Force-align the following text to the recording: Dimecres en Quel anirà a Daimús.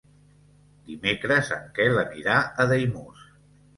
Dimecres 0.87 1.51
en 1.57 1.69
Quel 1.77 1.99
anirà 2.07 2.39
a 2.65 2.67
Daimús. 2.73 3.23